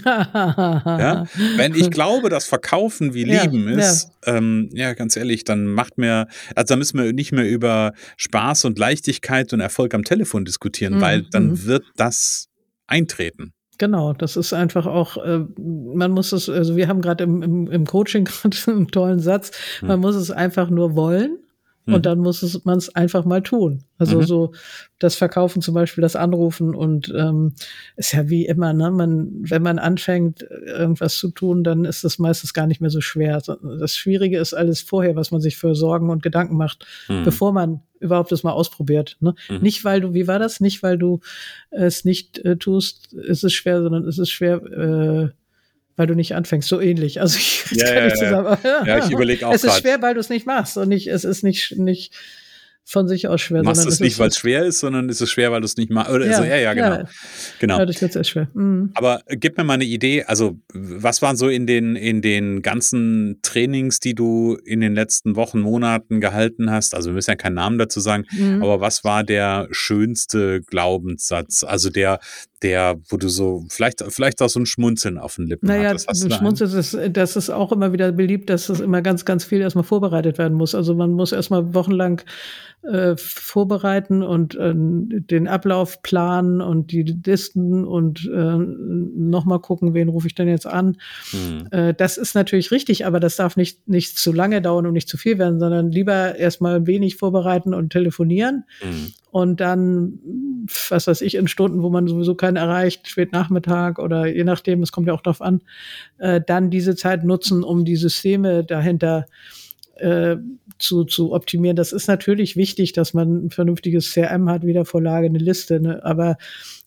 Ja? 0.05 1.27
Wenn 1.57 1.75
ich 1.75 1.91
glaube, 1.93 2.29
dass 2.29 2.47
Verkaufen 2.47 3.15
wie 3.15 3.25
Lieben 3.25 3.69
ja, 3.69 3.79
ist, 3.79 4.11
ja. 4.27 4.37
Ähm, 4.37 4.71
ja, 4.73 4.95
ganz 4.95 5.17
ehrlich, 5.17 5.45
dann 5.45 5.67
macht 5.67 5.99
mir, 5.99 6.27
also 6.55 6.75
da 6.75 6.77
müssen 6.77 6.99
wir 6.99 7.13
nicht 7.13 7.33
mehr 7.33 7.49
über 7.49 7.93
Spaß 8.17 8.65
und 8.65 8.79
Leichtigkeit 8.79 9.53
und 9.53 9.61
Erfolg 9.61 9.95
am 9.95 10.05
Telefon 10.05 10.45
diskutieren, 10.45 10.97
mhm. 10.97 11.01
weil 11.01 11.23
dann 11.31 11.49
mhm. 11.49 11.65
wird 11.65 11.85
das 11.97 12.49
eintreten. 12.87 13.53
Genau, 13.79 14.13
das 14.13 14.37
ist 14.37 14.53
einfach 14.53 14.87
auch, 14.87 15.17
äh, 15.17 15.41
man 15.59 16.13
muss 16.13 16.33
es, 16.33 16.49
also 16.49 16.77
wir 16.77 16.87
haben 16.87 17.01
gerade 17.01 17.25
im, 17.25 17.43
im, 17.43 17.71
im 17.71 17.87
Coaching 17.87 18.25
gerade 18.43 18.57
einen 18.67 18.89
tollen 18.89 19.19
Satz, 19.19 19.51
man 19.83 20.01
muss 20.01 20.15
es 20.15 20.31
einfach 20.31 20.71
nur 20.71 20.95
wollen 20.95 21.39
und 21.87 21.97
mhm. 21.97 22.03
dann 22.03 22.19
muss 22.19 22.65
man 22.65 22.79
es 22.79 22.95
einfach 22.95 23.25
mal 23.25 23.43
tun. 23.43 23.85
Also 23.99 24.19
mhm. 24.19 24.25
so 24.25 24.53
das 24.99 25.17
Verkaufen 25.17 25.61
zum 25.61 25.75
Beispiel, 25.75 26.03
das 26.03 26.17
Anrufen 26.17 26.75
und 26.75 27.13
ähm, 27.15 27.53
ist 27.97 28.13
ja 28.13 28.29
wie 28.31 28.47
immer, 28.47 28.73
ne? 28.73 28.91
Man, 28.91 29.29
wenn 29.43 29.63
man 29.63 29.79
anfängt, 29.79 30.43
irgendwas 30.43 31.17
zu 31.19 31.31
tun, 31.31 31.63
dann 31.63 31.85
ist 31.85 32.03
das 32.03 32.19
meistens 32.19 32.55
gar 32.55 32.67
nicht 32.67 32.81
mehr 32.81 32.91
so 32.91 33.03
schwer. 33.03 33.43
Das 33.79 33.97
Schwierige 33.97 34.39
ist 34.39 34.55
alles 34.55 34.81
vorher, 34.81 35.15
was 35.15 35.31
man 35.31 35.43
sich 35.43 35.57
für 35.59 35.75
Sorgen 35.75 36.09
und 36.09 36.23
Gedanken 36.23 36.57
macht, 36.57 36.87
mhm. 37.09 37.25
bevor 37.25 37.53
man 37.53 37.83
überhaupt 38.01 38.33
das 38.33 38.43
mal 38.43 38.53
ausprobiert. 38.53 39.17
Ne? 39.21 39.35
Mhm. 39.51 39.59
Nicht, 39.59 39.85
weil 39.85 40.01
du, 40.01 40.15
wie 40.15 40.27
war 40.27 40.39
das? 40.39 40.61
Nicht, 40.61 40.83
weil 40.83 40.97
du 40.97 41.21
es 41.71 42.05
nicht 42.05 42.39
äh, 42.39 42.57
tust, 42.57 43.13
ist 43.13 43.45
es 43.45 43.53
schwer, 43.53 43.83
sondern 43.83 44.07
es 44.07 44.19
ist 44.19 44.31
schwer, 44.31 44.63
äh, 44.63 45.29
weil 45.97 46.07
du 46.07 46.15
nicht 46.15 46.35
anfängst, 46.35 46.69
so 46.69 46.81
ähnlich. 46.81 47.21
Also 47.21 47.39
ich 47.39 47.65
ja, 47.73 47.87
kann 47.87 47.97
ja, 47.97 48.05
nicht 48.05 48.17
zusammen. 48.19 48.59
Ja, 48.63 48.87
ja 48.87 48.99
ich 49.05 49.11
überlege 49.11 49.47
auch. 49.47 49.53
Es 49.53 49.65
ist 49.65 49.71
grad. 49.71 49.81
schwer, 49.81 50.03
weil 50.03 50.15
du 50.15 50.21
es 50.21 50.29
nicht 50.29 50.47
machst 50.47 50.77
und 50.77 50.89
nicht, 50.89 51.07
es 51.09 51.25
ist 51.25 51.43
nicht, 51.43 51.77
nicht 51.77 52.15
von 52.87 53.09
sich 53.09 53.29
aus 53.29 53.41
schwer. 53.41 53.63
Machst 53.63 53.87
es 53.87 53.99
nicht, 53.99 54.19
weil 54.19 54.29
es 54.29 54.37
schwer 54.37 54.65
ist, 54.65 54.81
sondern 54.81 55.09
ist 55.09 55.23
es 55.23 55.31
schwer, 55.31 55.51
weil 55.51 55.63
du 55.63 55.65
es 55.65 55.77
nicht 55.77 55.91
machst. 55.91 56.11
Oder 56.11 56.27
ja, 56.27 56.37
so, 56.37 56.45
ja, 56.45 56.57
ja, 56.57 56.75
genau. 56.75 56.91
Ja, 56.91 57.09
genau. 57.59 57.79
Dadurch 57.79 58.03
wird 58.03 58.15
es 58.15 58.29
schwer. 58.29 58.49
Mhm. 58.53 58.91
Aber 58.95 59.23
gib 59.29 59.57
mir 59.57 59.65
mal 59.65 59.75
eine 59.75 59.85
Idee, 59.85 60.25
also 60.25 60.59
was 60.75 61.23
waren 61.23 61.37
so 61.37 61.49
in 61.49 61.67
den, 61.67 61.97
in 61.97 62.21
den 62.21 62.61
ganzen 62.61 63.39
Trainings, 63.43 64.01
die 64.01 64.15
du 64.15 64.59
in 64.65 64.81
den 64.81 64.95
letzten 64.95 65.35
Wochen, 65.35 65.61
Monaten 65.61 66.21
gehalten 66.21 66.71
hast? 66.71 66.95
Also 66.95 67.11
wir 67.11 67.15
müssen 67.15 67.31
ja 67.31 67.37
keinen 67.37 67.55
Namen 67.55 67.79
dazu 67.79 68.01
sagen, 68.01 68.27
mhm. 68.31 68.63
aber 68.63 68.81
was 68.81 69.03
war 69.03 69.25
der 69.25 69.69
schönste 69.71 70.61
Glaubenssatz? 70.61 71.65
Also 71.65 71.89
der, 71.89 72.21
der, 72.65 72.99
wo 73.11 73.19
du 73.19 73.29
so, 73.29 73.67
vielleicht, 73.69 74.03
vielleicht 74.09 74.41
auch 74.41 74.49
so 74.49 74.59
ein 74.59 74.65
Schmunzeln 74.65 75.19
auf 75.19 75.37
den 75.37 75.47
Lippen 75.47 75.67
naja. 75.67 75.93
Hast 75.93 76.33
Schmunzeln 76.33 76.73
ist, 76.73 76.99
das 77.11 77.37
ist 77.37 77.51
auch 77.51 77.71
immer 77.73 77.93
wieder 77.93 78.11
beliebt, 78.11 78.49
dass 78.49 78.71
es 78.71 78.81
immer 78.81 79.03
ganz, 79.03 79.27
ganz 79.27 79.45
viel 79.45 79.61
erstmal 79.61 79.85
vorbereitet 79.85 80.39
werden 80.39 80.57
muss. 80.57 80.75
Also 80.75 80.95
man 80.95 81.13
muss 81.13 81.33
erstmal 81.33 81.75
wochenlang 81.75 82.23
äh, 82.85 83.17
vorbereiten 83.17 84.23
und 84.23 84.55
äh, 84.57 84.73
den 84.75 85.49
Ablauf 85.49 86.03
planen 86.03 86.61
und 86.61 86.91
die 86.93 87.03
Listen 87.03 87.85
und 87.85 88.31
äh, 88.33 88.57
nochmal 88.59 89.61
gucken, 89.61 89.95
wen 89.95 90.09
rufe 90.09 90.27
ich 90.27 90.35
denn 90.35 90.49
jetzt 90.49 90.67
an. 90.67 90.97
Mhm. 91.33 91.69
Äh, 91.71 91.95
das 91.95 92.17
ist 92.17 92.35
natürlich 92.35 92.71
richtig, 92.71 93.07
aber 93.07 93.21
das 93.21 93.37
darf 93.37 93.57
nicht, 93.57 93.89
nicht 93.89 94.19
zu 94.19 94.33
lange 94.33 94.61
dauern 94.63 94.87
und 94.87 94.93
nicht 94.93 95.09
zu 95.09 95.17
viel 95.17 95.39
werden, 95.39 95.61
sondern 95.61 95.91
lieber 95.91 96.37
erstmal 96.37 96.87
wenig 96.87 97.17
vorbereiten 97.17 97.75
und 97.75 97.91
telefonieren 97.91 98.65
mhm. 98.83 99.13
und 99.31 99.61
dann, 99.61 100.19
was 100.89 101.07
weiß 101.07 101.21
ich, 101.23 101.35
in 101.35 101.49
Stunden, 101.49 101.83
wo 101.83 101.91
man 101.91 102.07
sowieso 102.07 102.35
keinen 102.35 102.57
erreicht, 102.57 103.09
spät 103.09 103.33
Nachmittag 103.33 103.99
oder 103.99 104.27
je 104.27 104.45
nachdem, 104.45 104.83
es 104.83 104.93
kommt 104.93 105.07
ja 105.07 105.13
auch 105.13 105.21
darauf 105.21 105.43
an, 105.43 105.63
äh, 106.19 106.41
dann 106.45 106.71
diese 106.71 106.97
Zeit 106.97 107.25
nutzen, 107.25 107.63
um 107.65 107.85
die 107.85 107.97
Systeme 107.97 108.65
dahinter 108.65 109.27
äh, 109.97 110.37
zu, 110.79 111.05
zu 111.05 111.33
optimieren. 111.33 111.77
Das 111.77 111.93
ist 111.93 112.09
natürlich 112.09 112.57
wichtig, 112.57 112.93
dass 112.93 113.15
man 113.15 113.47
ein 113.47 113.51
vernünftiges 113.51 114.13
CRM 114.13 114.49
hat, 114.49 114.65
wieder 114.65 114.85
Vorlage, 114.85 115.27
eine 115.27 115.39
Liste, 115.39 115.81
ne? 115.81 116.05
aber 116.05 116.37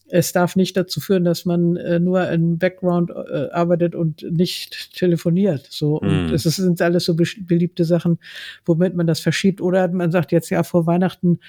es 0.10 0.32
darf 0.32 0.56
nicht 0.56 0.78
dazu 0.78 1.00
führen, 1.02 1.26
dass 1.26 1.46
man 1.46 1.76
äh, 1.76 2.00
nur 2.00 2.30
im 2.30 2.58
Background 2.58 3.12
äh, 3.12 3.50
arbeitet 3.52 3.94
und 3.94 4.24
nicht 4.32 4.94
telefoniert. 4.96 5.68
So 5.70 6.00
und 6.00 6.32
mm. 6.32 6.34
es 6.34 6.44
sind 6.44 6.82
alles 6.82 7.06
so 7.06 7.16
beliebte 7.16 7.84
Sachen, 7.84 8.18
womit 8.66 8.96
man 8.96 9.06
das 9.06 9.20
verschiebt. 9.20 9.60
Oder 9.60 9.88
man 9.90 10.12
sagt 10.12 10.32
jetzt 10.32 10.50
ja 10.50 10.64
vor 10.64 10.86
Weihnachten 10.86 11.40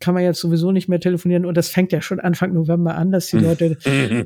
kann 0.00 0.14
man 0.14 0.22
jetzt 0.22 0.40
sowieso 0.40 0.72
nicht 0.72 0.88
mehr 0.88 0.98
telefonieren 0.98 1.44
und 1.44 1.56
das 1.56 1.68
fängt 1.68 1.92
ja 1.92 2.00
schon 2.00 2.20
Anfang 2.20 2.54
November 2.54 2.94
an, 2.94 3.12
dass 3.12 3.26
die 3.28 3.36
Leute 3.36 3.76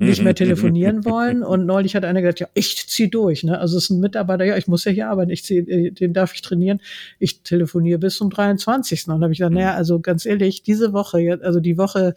nicht 0.00 0.22
mehr 0.22 0.34
telefonieren 0.34 1.04
wollen. 1.04 1.42
Und 1.42 1.66
neulich 1.66 1.96
hat 1.96 2.04
einer 2.04 2.22
gesagt, 2.22 2.40
ja, 2.40 2.48
ich 2.54 2.88
zieh 2.88 3.10
durch. 3.10 3.42
Ne? 3.42 3.58
Also 3.58 3.76
es 3.76 3.84
ist 3.84 3.90
ein 3.90 3.98
Mitarbeiter, 3.98 4.44
ja, 4.44 4.56
ich 4.56 4.68
muss 4.68 4.84
ja 4.84 4.92
hier 4.92 5.08
arbeiten, 5.08 5.32
ich 5.32 5.44
zieh, 5.44 5.58
äh, 5.58 5.90
den 5.90 6.12
darf 6.12 6.32
ich 6.32 6.42
trainieren. 6.42 6.80
Ich 7.18 7.42
telefoniere 7.42 7.98
bis 7.98 8.16
zum 8.16 8.30
23. 8.30 9.08
Und 9.08 9.14
dann 9.14 9.22
habe 9.22 9.32
ich 9.32 9.38
gesagt, 9.38 9.54
naja, 9.54 9.74
also 9.74 9.98
ganz 9.98 10.24
ehrlich, 10.26 10.62
diese 10.62 10.92
Woche, 10.92 11.40
also 11.42 11.58
die 11.58 11.76
Woche, 11.76 12.14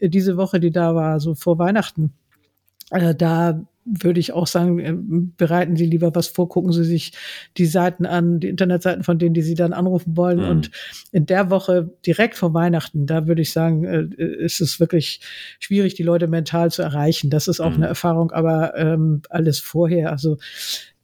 äh, 0.00 0.08
diese 0.08 0.36
Woche, 0.36 0.58
die 0.58 0.72
da 0.72 0.96
war, 0.96 1.20
so 1.20 1.36
vor 1.36 1.58
Weihnachten, 1.58 2.12
äh, 2.90 3.14
da 3.14 3.64
würde 3.86 4.20
ich 4.20 4.32
auch 4.32 4.46
sagen, 4.46 4.78
äh, 4.78 4.94
bereiten 5.36 5.76
Sie 5.76 5.86
lieber 5.86 6.14
was 6.14 6.26
vor, 6.26 6.48
gucken 6.48 6.72
Sie 6.72 6.84
sich 6.84 7.12
die 7.56 7.66
Seiten 7.66 8.04
an, 8.04 8.40
die 8.40 8.48
Internetseiten 8.48 9.04
von 9.04 9.18
denen, 9.18 9.34
die 9.34 9.42
Sie 9.42 9.54
dann 9.54 9.72
anrufen 9.72 10.16
wollen. 10.16 10.40
Mhm. 10.40 10.48
Und 10.48 10.70
in 11.12 11.26
der 11.26 11.50
Woche 11.50 11.90
direkt 12.04 12.34
vor 12.34 12.52
Weihnachten, 12.52 13.06
da 13.06 13.26
würde 13.26 13.42
ich 13.42 13.52
sagen, 13.52 13.84
äh, 13.84 14.24
ist 14.24 14.60
es 14.60 14.80
wirklich 14.80 15.20
schwierig, 15.60 15.94
die 15.94 16.02
Leute 16.02 16.26
mental 16.26 16.70
zu 16.70 16.82
erreichen. 16.82 17.30
Das 17.30 17.48
ist 17.48 17.60
auch 17.60 17.70
mhm. 17.70 17.76
eine 17.76 17.86
Erfahrung, 17.86 18.32
aber 18.32 18.76
ähm, 18.76 19.22
alles 19.30 19.60
vorher. 19.60 20.10
Also 20.10 20.38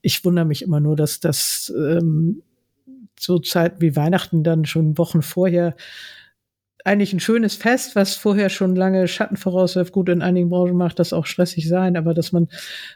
ich 0.01 0.25
wundere 0.25 0.45
mich 0.45 0.63
immer 0.63 0.81
nur, 0.81 0.97
dass 0.97 1.21
das 1.21 1.73
ähm, 1.77 2.43
so 3.19 3.39
Zeiten 3.39 3.81
wie 3.81 3.95
Weihnachten 3.95 4.43
dann 4.43 4.65
schon 4.65 4.99
Wochen 4.99 5.23
vorher 5.23 5.77
eigentlich 6.85 7.13
ein 7.13 7.21
schönes 7.21 7.55
Fest, 7.55 7.95
was 7.97 8.17
vorher 8.17 8.49
schon 8.49 8.75
lange 8.75 9.07
Schatten 9.09 9.37
vorauswirft. 9.37 9.93
Gut, 9.93 10.09
in 10.09 10.23
einigen 10.23 10.51
Branchen 10.51 10.77
macht 10.77 10.99
das 10.99 11.13
auch 11.13 11.27
stressig 11.27 11.69
sein, 11.69 11.97
aber 11.97 12.15
dass 12.15 12.33
man 12.33 12.49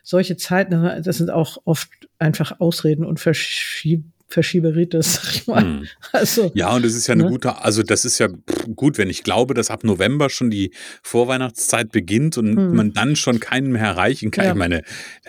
solche 0.02 0.36
Zeiten, 0.36 1.02
das 1.02 1.18
sind 1.18 1.30
auch 1.30 1.58
oft 1.64 1.88
einfach 2.18 2.60
Ausreden 2.60 3.04
und 3.04 3.20
verschiebt 3.20 4.15
Verschieberitis, 4.28 5.14
sag 5.22 5.34
ich 5.34 5.46
mal. 5.46 5.62
Hm. 5.62 5.86
Also, 6.12 6.50
ja, 6.54 6.74
und 6.74 6.84
es 6.84 6.94
ist 6.94 7.06
ja 7.06 7.12
eine 7.12 7.24
ne? 7.24 7.30
gute, 7.30 7.62
also 7.62 7.82
das 7.82 8.04
ist 8.04 8.18
ja 8.18 8.28
gut, 8.74 8.98
wenn 8.98 9.08
ich 9.08 9.22
glaube, 9.22 9.54
dass 9.54 9.70
ab 9.70 9.84
November 9.84 10.30
schon 10.30 10.50
die 10.50 10.72
Vorweihnachtszeit 11.02 11.92
beginnt 11.92 12.36
und 12.36 12.56
hm. 12.56 12.74
man 12.74 12.92
dann 12.92 13.16
schon 13.16 13.38
keinen 13.40 13.72
mehr 13.72 13.82
erreichen 13.82 14.30
kann. 14.30 14.44
Ja. 14.44 14.50
Ich 14.52 14.58
meine, 14.58 14.82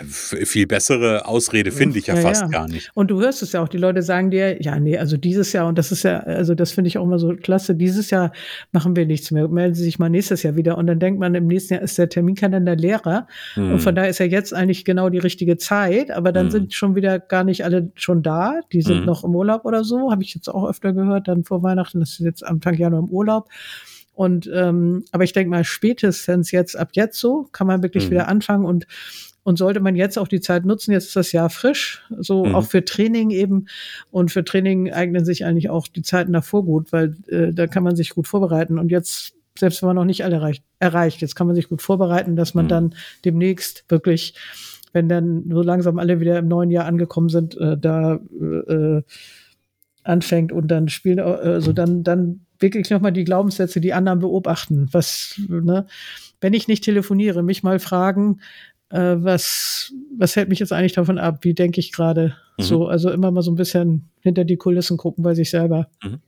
viel 0.04 0.66
bessere 0.66 1.28
Ausrede 1.28 1.72
finde 1.72 2.00
ich 2.00 2.08
ja, 2.08 2.16
ja 2.16 2.22
fast 2.22 2.42
ja. 2.42 2.48
gar 2.48 2.68
nicht. 2.68 2.90
Und 2.96 3.12
du 3.12 3.22
hörst 3.22 3.44
es 3.44 3.52
ja 3.52 3.62
auch, 3.62 3.68
die 3.68 3.78
Leute 3.78 4.02
sagen 4.02 4.32
dir, 4.32 4.62
ja, 4.62 4.80
nee, 4.80 4.98
also 4.98 5.16
dieses 5.18 5.54
Jahr, 5.54 5.68
und 5.68 5.78
das 5.78 5.92
ist 5.92 6.04
ja, 6.04 6.20
also 6.20 6.56
das 6.56 6.72
finde 6.72 6.88
ich 6.88 6.98
auch 6.98 7.04
immer 7.04 7.20
so 7.20 7.36
klasse, 7.36 7.76
dieses 7.76 8.10
Jahr 8.10 8.32
machen 8.72 8.96
wir 8.96 9.06
nichts 9.06 9.30
mehr, 9.32 9.48
melden 9.48 9.76
Sie 9.76 9.84
sich 9.84 10.00
mal 10.00 10.10
nächstes 10.10 10.44
Jahr 10.44 10.56
wieder. 10.56 10.78
Und 10.78 10.88
dann 10.88 11.00
denkt 11.00 11.20
man, 11.20 11.36
im 11.36 11.48
nächsten 11.48 11.76
Jahr 11.76 11.84
ist 11.84 11.98
der 11.98 12.10
Terminkalender 12.10 12.76
leerer. 12.76 13.28
Hm. 13.54 13.74
Und 13.74 13.80
von 13.80 13.94
daher 13.94 14.10
ist 14.10 14.20
ja 14.20 14.26
jetzt 14.26 14.54
eigentlich 14.54 14.86
genau 14.86 15.10
die 15.10 15.20
richtige 15.20 15.58
Zeit, 15.58 16.10
aber 16.10 16.32
dann 16.32 16.46
hm. 16.46 16.52
sind 16.52 16.74
schon 16.74 16.96
wieder 16.96 17.20
gar 17.20 17.44
nicht 17.44 17.64
alle 17.64 17.92
schon 17.96 18.24
da. 18.24 18.60
Die 18.72 18.82
sind 18.88 19.02
mhm. 19.02 19.06
noch 19.06 19.24
im 19.24 19.36
Urlaub 19.36 19.66
oder 19.66 19.84
so, 19.84 20.12
habe 20.12 20.24
ich 20.24 20.34
jetzt 20.34 20.48
auch 20.48 20.68
öfter 20.68 20.94
gehört, 20.94 21.28
dann 21.28 21.44
vor 21.44 21.64
Weihnachten, 21.64 22.00
das 22.00 22.12
ist 22.12 22.20
jetzt 22.20 22.46
Anfang 22.46 22.76
Januar 22.76 23.04
im 23.04 23.10
Urlaub. 23.10 23.50
Und 24.14 24.50
ähm, 24.52 25.06
aber 25.12 25.26
ich 25.26 25.34
denke 25.34 25.52
mal, 25.52 25.64
spätestens 25.64 26.52
jetzt 26.52 26.76
ab 26.76 26.90
jetzt 26.94 27.20
so 27.20 27.48
kann 27.52 27.68
man 27.68 27.84
wirklich 27.84 28.08
mhm. 28.08 28.12
wieder 28.12 28.28
anfangen 28.28 28.66
und 28.66 28.88
und 29.48 29.58
sollte 29.58 29.80
man 29.80 29.96
jetzt 29.96 30.20
auch 30.20 30.28
die 30.28 30.42
Zeit 30.42 30.66
nutzen, 30.66 30.92
jetzt 30.92 31.06
ist 31.06 31.16
das 31.16 31.32
Jahr 31.32 31.50
frisch, 31.50 32.04
so 32.20 32.44
mhm. 32.44 32.54
auch 32.54 32.66
für 32.66 32.84
Training 32.84 33.30
eben. 33.30 33.68
Und 34.12 34.30
für 34.30 34.44
Training 34.44 34.92
eignen 34.92 35.24
sich 35.24 35.46
eigentlich 35.46 35.70
auch 35.70 35.88
die 35.88 36.02
Zeiten 36.02 36.34
davor 36.34 36.66
gut, 36.66 36.92
weil 36.92 37.16
äh, 37.30 37.54
da 37.54 37.66
kann 37.66 37.82
man 37.82 37.96
sich 37.96 38.10
gut 38.10 38.28
vorbereiten. 38.28 38.78
Und 38.78 38.92
jetzt, 38.92 39.36
selbst 39.58 39.82
wenn 39.82 39.88
man 39.88 39.96
noch 39.96 40.04
nicht 40.04 40.26
alle 40.26 40.36
erreicht, 40.36 40.64
erreicht 40.80 41.22
jetzt 41.22 41.36
kann 41.38 41.48
man 41.48 41.56
sich 41.56 41.70
gut 41.70 41.82
vorbereiten, 41.82 42.36
dass 42.36 42.56
man 42.56 42.66
mhm. 42.66 42.70
dann 42.70 42.96
demnächst 43.24 43.86
wirklich 43.88 44.34
wenn 44.98 45.08
dann 45.08 45.44
so 45.52 45.62
langsam 45.62 46.00
alle 46.00 46.20
wieder 46.20 46.40
im 46.40 46.48
neuen 46.48 46.72
Jahr 46.72 46.86
angekommen 46.86 47.30
sind, 47.30 47.56
äh, 47.58 47.78
da 47.78 48.16
äh, 48.16 49.04
anfängt 50.04 50.52
und 50.52 50.70
dann 50.70 50.90
spielen, 50.90 51.20
äh, 51.20 51.62
so 51.62 51.72
dann, 51.72 52.04
dann 52.04 52.40
wirklich 52.58 52.90
nochmal 52.90 53.12
die 53.12 53.24
Glaubenssätze, 53.26 53.80
die 53.80 53.94
anderen 53.94 54.18
beobachten. 54.18 54.90
Was, 54.92 55.40
ne? 55.48 55.86
Wenn 56.42 56.56
ich 56.56 56.68
nicht 56.68 56.84
telefoniere, 56.84 57.44
mich 57.44 57.62
mal 57.62 57.78
fragen, 57.78 58.42
äh, 58.90 59.18
was, 59.18 59.94
was 60.18 60.36
hält 60.36 60.50
mich 60.50 60.58
jetzt 60.58 60.74
eigentlich 60.74 60.94
davon 60.94 61.20
ab? 61.20 61.40
Wie 61.42 61.54
denke 61.54 61.80
ich 61.80 61.92
gerade? 61.92 62.36
Mhm. 62.58 62.64
So, 62.64 62.88
also 62.88 63.12
immer 63.12 63.30
mal 63.30 63.44
so 63.44 63.52
ein 63.52 63.56
bisschen 63.56 64.10
hinter 64.22 64.46
die 64.46 64.58
Kulissen 64.58 64.98
gucken 64.98 65.24
bei 65.24 65.36
sich 65.36 65.52
selber. 65.52 65.90
Mhm. 66.04 66.22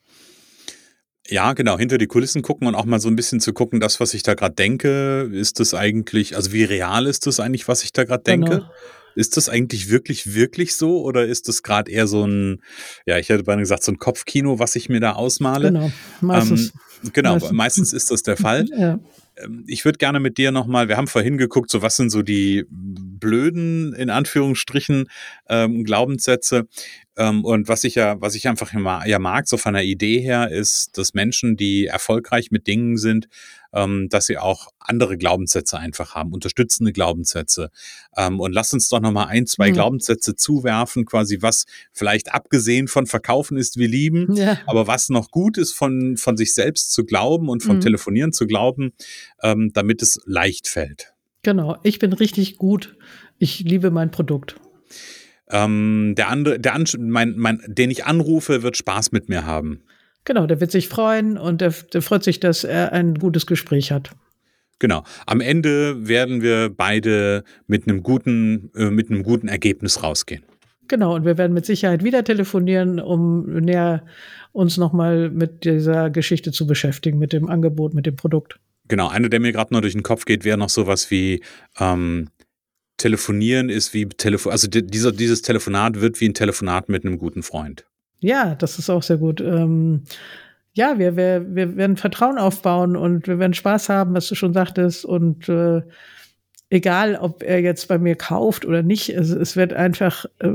Ja, 1.29 1.53
genau, 1.53 1.77
hinter 1.77 1.97
die 1.97 2.07
Kulissen 2.07 2.41
gucken 2.41 2.67
und 2.67 2.75
auch 2.75 2.85
mal 2.85 2.99
so 2.99 3.07
ein 3.07 3.15
bisschen 3.15 3.39
zu 3.39 3.53
gucken, 3.53 3.79
das, 3.79 3.99
was 3.99 4.13
ich 4.13 4.23
da 4.23 4.33
gerade 4.33 4.55
denke, 4.55 5.29
ist 5.31 5.59
das 5.59 5.73
eigentlich, 5.73 6.35
also 6.35 6.51
wie 6.51 6.63
real 6.63 7.05
ist 7.05 7.27
das 7.27 7.39
eigentlich, 7.39 7.67
was 7.67 7.83
ich 7.83 7.93
da 7.93 8.03
gerade 8.03 8.23
denke? 8.23 8.49
Genau. 8.49 8.71
Ist 9.15 9.37
das 9.37 9.49
eigentlich 9.49 9.89
wirklich, 9.89 10.33
wirklich 10.33 10.75
so 10.75 11.01
oder 11.01 11.25
ist 11.25 11.47
das 11.47 11.61
gerade 11.61 11.91
eher 11.91 12.07
so 12.07 12.25
ein, 12.25 12.61
ja, 13.05 13.17
ich 13.17 13.29
hätte 13.29 13.43
beinahe 13.43 13.61
gesagt, 13.61 13.83
so 13.83 13.91
ein 13.91 13.97
Kopfkino, 13.97 14.59
was 14.59 14.75
ich 14.75 14.89
mir 14.89 14.99
da 14.99 15.13
ausmale? 15.13 15.71
Genau, 15.71 15.91
meistens. 16.21 16.73
Ähm, 17.03 17.11
genau, 17.13 17.33
meistens. 17.33 17.51
meistens 17.51 17.93
ist 17.93 18.11
das 18.11 18.23
der 18.23 18.37
Fall. 18.37 18.65
Ja. 18.77 18.99
Ähm, 19.37 19.65
ich 19.67 19.85
würde 19.85 19.97
gerne 19.97 20.19
mit 20.19 20.37
dir 20.37 20.51
nochmal, 20.51 20.87
wir 20.87 20.97
haben 20.97 21.07
vorhin 21.07 21.37
geguckt, 21.37 21.69
so 21.69 21.81
was 21.81 21.95
sind 21.95 22.09
so 22.09 22.21
die 22.21 22.65
blöden, 23.19 23.93
in 23.93 24.09
Anführungsstrichen, 24.09 25.09
ähm, 25.47 25.83
Glaubenssätze. 25.83 26.67
Ähm, 27.17 27.43
und 27.43 27.67
was 27.67 27.83
ich 27.83 27.95
ja, 27.95 28.19
was 28.21 28.35
ich 28.35 28.47
einfach 28.47 28.73
ja 29.05 29.19
mag, 29.19 29.47
so 29.47 29.57
von 29.57 29.73
der 29.73 29.83
Idee 29.83 30.21
her, 30.21 30.49
ist, 30.51 30.97
dass 30.97 31.13
Menschen, 31.13 31.57
die 31.57 31.87
erfolgreich 31.87 32.49
mit 32.49 32.65
Dingen 32.65 32.97
sind, 32.97 33.27
ähm, 33.73 34.07
dass 34.09 34.25
sie 34.25 34.37
auch 34.37 34.69
andere 34.79 35.17
Glaubenssätze 35.17 35.77
einfach 35.77 36.15
haben, 36.15 36.33
unterstützende 36.33 36.93
Glaubenssätze. 36.93 37.69
Ähm, 38.15 38.39
und 38.39 38.53
lass 38.53 38.73
uns 38.73 38.87
doch 38.89 39.01
nochmal 39.01 39.27
ein, 39.27 39.45
zwei 39.47 39.69
mhm. 39.69 39.73
Glaubenssätze 39.73 40.35
zuwerfen, 40.35 41.05
quasi 41.05 41.41
was 41.41 41.65
vielleicht 41.91 42.33
abgesehen 42.33 42.87
von 42.87 43.05
Verkaufen 43.05 43.57
ist, 43.57 43.77
wir 43.77 43.87
lieben, 43.87 44.35
ja. 44.35 44.57
aber 44.65 44.87
was 44.87 45.09
noch 45.09 45.29
gut 45.29 45.57
ist, 45.57 45.73
von, 45.73 46.17
von 46.17 46.37
sich 46.37 46.53
selbst 46.53 46.93
zu 46.93 47.05
glauben 47.05 47.49
und 47.49 47.63
von 47.63 47.77
mhm. 47.77 47.81
Telefonieren 47.81 48.33
zu 48.33 48.47
glauben, 48.47 48.93
ähm, 49.43 49.71
damit 49.73 50.01
es 50.01 50.19
leicht 50.25 50.67
fällt. 50.67 51.13
Genau, 51.43 51.77
ich 51.83 51.99
bin 51.99 52.13
richtig 52.13 52.57
gut. 52.57 52.97
Ich 53.37 53.61
liebe 53.61 53.91
mein 53.91 54.11
Produkt. 54.11 54.55
Ähm, 55.49 56.13
der 56.15 56.29
andere, 56.29 56.59
der 56.59 56.77
mein, 56.99 57.35
mein, 57.37 57.61
den 57.67 57.89
ich 57.89 58.05
anrufe, 58.05 58.61
wird 58.61 58.77
Spaß 58.77 59.11
mit 59.11 59.29
mir 59.29 59.45
haben. 59.45 59.81
Genau, 60.25 60.45
der 60.45 60.59
wird 60.59 60.71
sich 60.71 60.89
freuen 60.89 61.37
und 61.37 61.61
der, 61.61 61.73
der 61.93 62.01
freut 62.01 62.23
sich, 62.23 62.39
dass 62.39 62.63
er 62.63 62.91
ein 62.93 63.15
gutes 63.15 63.45
Gespräch 63.45 63.91
hat. 63.91 64.11
Genau. 64.77 65.03
Am 65.25 65.41
Ende 65.41 66.07
werden 66.07 66.41
wir 66.41 66.69
beide 66.69 67.43
mit 67.67 67.87
einem 67.87 68.03
guten, 68.03 68.71
äh, 68.75 68.89
mit 68.89 69.09
einem 69.09 69.23
guten 69.23 69.47
Ergebnis 69.47 70.03
rausgehen. 70.03 70.43
Genau, 70.87 71.15
und 71.15 71.25
wir 71.25 71.37
werden 71.37 71.53
mit 71.53 71.65
Sicherheit 71.65 72.03
wieder 72.03 72.23
telefonieren, 72.23 72.99
um 72.99 73.45
näher 73.45 74.05
uns 74.51 74.77
nochmal 74.77 75.29
mit 75.29 75.65
dieser 75.65 76.09
Geschichte 76.09 76.51
zu 76.51 76.65
beschäftigen, 76.65 77.19
mit 77.19 77.33
dem 77.33 77.47
Angebot, 77.47 77.93
mit 77.93 78.05
dem 78.05 78.15
Produkt. 78.15 78.59
Genau, 78.89 79.07
einer, 79.07 79.29
der 79.29 79.39
mir 79.39 79.53
gerade 79.53 79.73
noch 79.73 79.81
durch 79.81 79.93
den 79.93 80.03
Kopf 80.03 80.25
geht, 80.25 80.43
wäre 80.43 80.57
noch 80.57 80.69
sowas 80.69 81.09
wie 81.09 81.41
ähm, 81.79 82.29
Telefonieren 82.97 83.69
ist 83.69 83.93
wie 83.93 84.09
Telefon, 84.09 84.51
also 84.51 84.67
dieser, 84.67 85.13
dieses 85.13 85.41
Telefonat 85.41 86.01
wird 86.01 86.19
wie 86.19 86.27
ein 86.27 86.33
Telefonat 86.33 86.89
mit 86.89 87.05
einem 87.05 87.17
guten 87.17 87.43
Freund. 87.43 87.85
Ja, 88.19 88.55
das 88.55 88.77
ist 88.77 88.89
auch 88.89 89.03
sehr 89.03 89.17
gut. 89.17 89.39
Ähm, 89.39 90.03
ja, 90.73 90.99
wir, 90.99 91.15
wir, 91.15 91.55
wir 91.55 91.77
werden 91.77 91.95
Vertrauen 91.95 92.37
aufbauen 92.37 92.97
und 92.97 93.27
wir 93.27 93.39
werden 93.39 93.53
Spaß 93.53 93.87
haben, 93.87 94.13
was 94.15 94.27
du 94.27 94.35
schon 94.35 94.53
sagtest. 94.53 95.05
Und 95.05 95.47
äh, 95.47 95.81
egal, 96.69 97.15
ob 97.15 97.41
er 97.41 97.61
jetzt 97.61 97.87
bei 97.87 97.97
mir 97.97 98.15
kauft 98.15 98.65
oder 98.65 98.83
nicht, 98.83 99.09
es, 99.09 99.29
es 99.29 99.55
wird 99.55 99.71
einfach, 99.71 100.25
äh, 100.39 100.49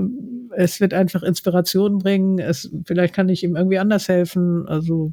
es 0.57 0.81
wird 0.81 0.93
einfach 0.93 1.23
Inspiration 1.23 1.99
bringen. 1.99 2.39
Es, 2.39 2.71
vielleicht 2.85 3.15
kann 3.15 3.31
ich 3.31 3.43
ihm 3.43 3.57
irgendwie 3.57 3.79
anders 3.79 4.09
helfen. 4.09 4.69
Also 4.69 5.13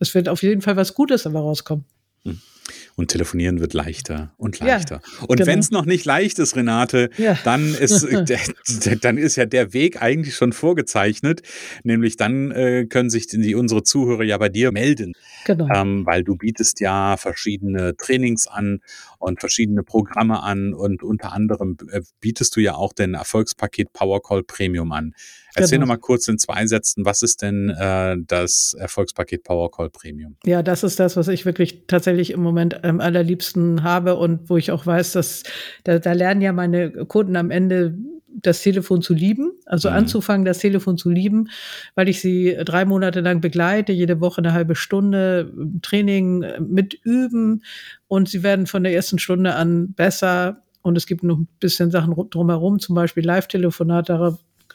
es 0.00 0.14
wird 0.14 0.28
auf 0.28 0.42
jeden 0.42 0.62
Fall 0.62 0.76
was 0.76 0.94
Gutes 0.94 1.22
dabei 1.22 1.38
rauskommen. 1.38 1.84
Hm 2.26 2.55
und 2.96 3.08
telefonieren 3.08 3.60
wird 3.60 3.74
leichter 3.74 4.34
und 4.36 4.58
leichter. 4.58 5.00
Ja, 5.02 5.26
und 5.26 5.36
genau. 5.36 5.46
wenn 5.46 5.58
es 5.58 5.70
noch 5.70 5.84
nicht 5.84 6.04
leicht 6.04 6.38
ist, 6.38 6.56
Renate, 6.56 7.10
ja. 7.16 7.38
dann, 7.44 7.74
ist, 7.74 8.06
dann 9.02 9.18
ist 9.18 9.36
ja 9.36 9.46
der 9.46 9.72
Weg 9.72 10.02
eigentlich 10.02 10.34
schon 10.34 10.52
vorgezeichnet. 10.52 11.42
Nämlich 11.84 12.16
dann 12.16 12.50
äh, 12.50 12.86
können 12.86 13.10
sich 13.10 13.26
die, 13.26 13.54
unsere 13.54 13.82
Zuhörer 13.82 14.24
ja 14.24 14.38
bei 14.38 14.48
dir 14.48 14.72
melden. 14.72 15.12
Genau. 15.44 15.68
Ähm, 15.72 16.06
weil 16.06 16.24
du 16.24 16.36
bietest 16.36 16.80
ja 16.80 17.16
verschiedene 17.16 17.96
Trainings 17.96 18.46
an 18.46 18.80
und 19.18 19.40
verschiedene 19.40 19.82
Programme 19.82 20.42
an 20.42 20.74
und 20.74 21.02
unter 21.02 21.32
anderem 21.32 21.76
äh, 21.90 22.00
bietest 22.20 22.56
du 22.56 22.60
ja 22.60 22.74
auch 22.74 22.92
den 22.92 23.14
Erfolgspaket 23.14 23.92
Powercall 23.92 24.42
Premium 24.42 24.92
an. 24.92 25.14
Erzähl 25.54 25.78
genau. 25.78 25.86
noch 25.86 25.94
mal 25.94 26.00
kurz 26.00 26.28
in 26.28 26.38
zwei 26.38 26.66
Sätzen, 26.66 27.06
was 27.06 27.22
ist 27.22 27.40
denn 27.40 27.70
äh, 27.70 28.16
das 28.26 28.74
Erfolgspaket 28.78 29.42
Powercall 29.42 29.88
Premium? 29.88 30.36
Ja, 30.44 30.62
das 30.62 30.84
ist 30.84 31.00
das, 31.00 31.16
was 31.16 31.28
ich 31.28 31.46
wirklich 31.46 31.86
tatsächlich 31.86 32.30
im 32.32 32.42
Moment 32.42 32.55
am 32.58 33.00
allerliebsten 33.00 33.82
habe 33.82 34.16
und 34.16 34.48
wo 34.48 34.56
ich 34.56 34.70
auch 34.70 34.86
weiß, 34.86 35.12
dass 35.12 35.42
da, 35.84 35.98
da 35.98 36.12
lernen 36.12 36.42
ja 36.42 36.52
meine 36.52 36.90
Kunden 36.90 37.36
am 37.36 37.50
Ende 37.50 37.94
das 38.42 38.62
Telefon 38.62 39.02
zu 39.02 39.14
lieben, 39.14 39.52
also 39.64 39.88
mhm. 39.88 39.96
anzufangen, 39.96 40.44
das 40.44 40.58
Telefon 40.58 40.98
zu 40.98 41.10
lieben, 41.10 41.48
weil 41.94 42.08
ich 42.08 42.20
sie 42.20 42.56
drei 42.64 42.84
Monate 42.84 43.20
lang 43.20 43.40
begleite, 43.40 43.92
jede 43.92 44.20
Woche 44.20 44.38
eine 44.38 44.52
halbe 44.52 44.74
Stunde 44.74 45.52
Training 45.82 46.44
mit 46.60 46.94
üben 47.02 47.62
und 48.08 48.28
sie 48.28 48.42
werden 48.42 48.66
von 48.66 48.82
der 48.82 48.92
ersten 48.92 49.18
Stunde 49.18 49.54
an 49.54 49.92
besser 49.94 50.62
und 50.82 50.96
es 50.96 51.06
gibt 51.06 51.22
noch 51.22 51.38
ein 51.38 51.48
bisschen 51.60 51.90
Sachen 51.90 52.14
drumherum, 52.30 52.78
zum 52.78 52.94
Beispiel 52.94 53.24
Live-Telefonat, 53.24 54.10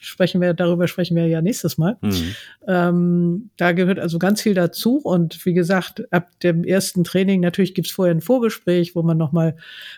sprechen 0.01 0.41
wir, 0.41 0.53
darüber 0.53 0.87
sprechen 0.87 1.15
wir 1.15 1.27
ja 1.27 1.41
nächstes 1.41 1.77
Mal. 1.77 1.97
Mhm. 2.01 2.35
Ähm, 2.67 3.49
da 3.55 3.71
gehört 3.71 3.99
also 3.99 4.19
ganz 4.19 4.41
viel 4.41 4.55
dazu. 4.55 4.97
Und 4.97 5.45
wie 5.45 5.53
gesagt, 5.53 6.11
ab 6.11 6.31
dem 6.41 6.63
ersten 6.63 7.03
Training, 7.03 7.39
natürlich 7.39 7.75
gibt's 7.75 7.91
vorher 7.91 8.13
ein 8.13 8.21
Vorgespräch, 8.21 8.95
wo 8.95 9.03
man 9.03 9.17
nochmal 9.17 9.55